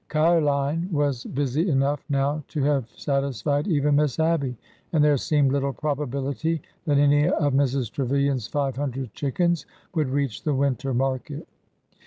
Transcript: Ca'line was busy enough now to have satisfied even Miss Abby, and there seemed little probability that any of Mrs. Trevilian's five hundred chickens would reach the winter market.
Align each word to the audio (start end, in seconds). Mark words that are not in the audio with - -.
Ca'line 0.09 0.91
was 0.91 1.25
busy 1.25 1.69
enough 1.69 2.03
now 2.09 2.43
to 2.47 2.63
have 2.63 2.89
satisfied 2.95 3.67
even 3.67 3.97
Miss 3.97 4.19
Abby, 4.19 4.57
and 4.91 5.03
there 5.03 5.15
seemed 5.15 5.51
little 5.51 5.73
probability 5.73 6.59
that 6.85 6.97
any 6.97 7.27
of 7.29 7.53
Mrs. 7.53 7.91
Trevilian's 7.91 8.47
five 8.47 8.75
hundred 8.75 9.13
chickens 9.13 9.67
would 9.93 10.09
reach 10.09 10.41
the 10.43 10.55
winter 10.55 10.91
market. 10.91 11.47